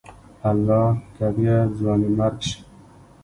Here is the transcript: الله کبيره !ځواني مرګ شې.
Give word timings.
الله 0.49 0.85
کبيره 1.17 1.57
!ځواني 1.77 2.09
مرګ 2.17 2.39
شې. 2.47 2.57